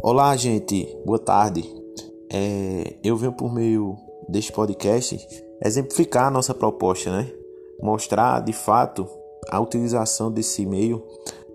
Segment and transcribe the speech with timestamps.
[0.00, 1.64] Olá, gente, boa tarde.
[2.32, 3.96] É, eu venho por meio
[4.28, 5.18] deste podcast
[5.62, 7.28] exemplificar a nossa proposta, né?
[7.82, 9.08] Mostrar de fato
[9.50, 11.04] a utilização desse meio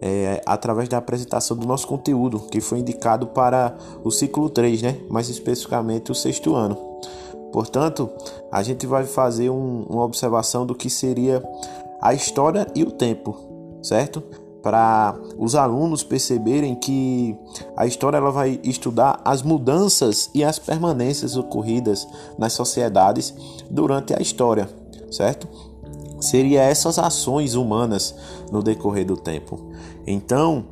[0.01, 4.99] é, através da apresentação do nosso conteúdo, que foi indicado para o ciclo 3, né?
[5.09, 6.75] mais especificamente o sexto ano.
[7.53, 8.09] Portanto,
[8.51, 11.41] a gente vai fazer um, uma observação do que seria
[12.01, 13.37] a história e o tempo,
[13.81, 14.21] certo?
[14.63, 17.37] Para os alunos perceberem que
[17.75, 23.33] a história ela vai estudar as mudanças e as permanências ocorridas nas sociedades
[23.69, 24.69] durante a história,
[25.11, 25.49] certo?
[26.21, 28.15] Seria essas ações humanas
[28.49, 29.59] no decorrer do tempo.
[30.07, 30.63] Então,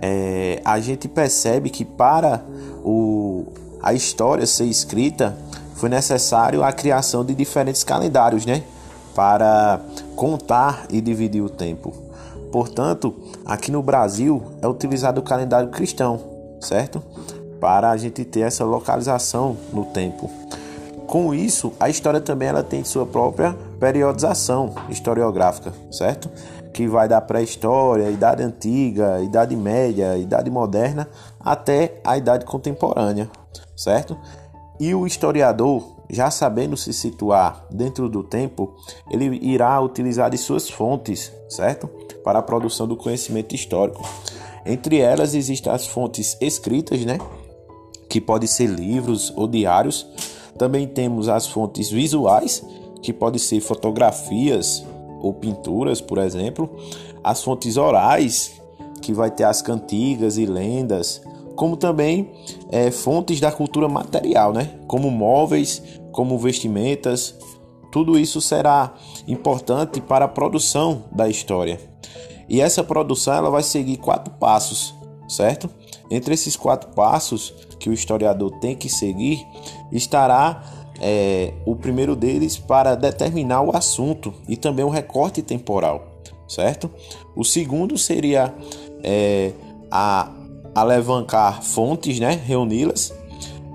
[0.00, 2.44] é, a gente percebe que para
[2.84, 3.46] o,
[3.82, 5.36] a história ser escrita
[5.74, 8.62] foi necessário a criação de diferentes calendários, né?
[9.14, 9.80] Para
[10.14, 12.07] contar e dividir o tempo.
[12.50, 16.20] Portanto, aqui no Brasil é utilizado o calendário cristão,
[16.60, 17.02] certo?
[17.60, 20.30] Para a gente ter essa localização no tempo.
[21.06, 26.28] Com isso, a história também ela tem sua própria periodização historiográfica, certo?
[26.72, 31.08] Que vai da pré-história, idade antiga, idade média, idade moderna
[31.40, 33.30] até a idade contemporânea,
[33.74, 34.16] certo?
[34.78, 38.74] E o historiador, já sabendo se situar dentro do tempo,
[39.10, 41.88] ele irá utilizar de suas fontes, certo?
[42.24, 44.06] Para a produção do conhecimento histórico.
[44.64, 47.18] Entre elas existem as fontes escritas, né?
[48.08, 50.06] Que podem ser livros ou diários
[50.58, 52.64] também temos as fontes visuais,
[53.00, 54.84] que podem ser fotografias
[55.22, 56.68] ou pinturas, por exemplo.
[57.22, 58.60] As fontes orais,
[59.00, 61.22] que vai ter as cantigas e lendas,
[61.58, 62.30] como também
[62.70, 64.78] é, fontes da cultura material, né?
[64.86, 67.34] como móveis, como vestimentas.
[67.90, 68.94] Tudo isso será
[69.26, 71.80] importante para a produção da história.
[72.48, 74.94] E essa produção ela vai seguir quatro passos,
[75.28, 75.68] certo?
[76.08, 79.44] Entre esses quatro passos que o historiador tem que seguir
[79.90, 80.62] estará
[81.00, 86.88] é, o primeiro deles para determinar o assunto e também o recorte temporal, certo?
[87.34, 88.54] O segundo seria
[89.02, 89.50] é,
[89.90, 90.30] a
[90.74, 92.40] alavancar fontes, né?
[92.44, 93.12] Reuni-las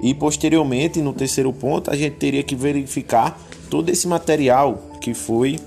[0.04, 3.40] e posteriormente, no terceiro ponto, a gente teria que verificar
[3.70, 5.58] todo esse material que foi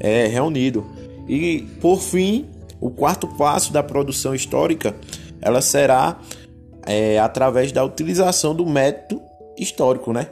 [0.00, 0.86] é, reunido.
[1.28, 2.46] E por fim,
[2.80, 4.96] o quarto passo da produção histórica,
[5.38, 6.18] ela será
[6.86, 9.20] é, através da utilização do método
[9.58, 10.28] histórico, né?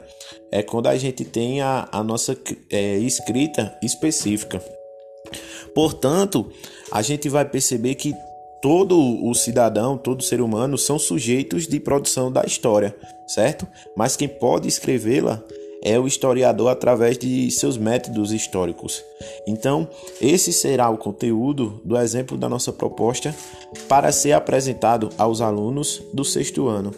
[0.50, 2.34] É quando a gente tem a, a nossa
[2.70, 4.64] é, escrita específica.
[5.74, 6.50] Portanto,
[6.90, 8.14] a gente vai perceber que
[8.62, 8.96] todo
[9.26, 12.96] o cidadão, todo ser humano são sujeitos de produção da história,
[13.26, 13.66] certo?
[13.96, 15.42] Mas quem pode escrevê-la
[15.82, 19.02] é o historiador através de seus métodos históricos.
[19.48, 19.88] Então,
[20.20, 23.34] esse será o conteúdo do exemplo da nossa proposta
[23.88, 26.92] para ser apresentado aos alunos do sexto ano,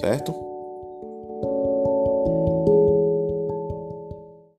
[0.00, 0.47] certo?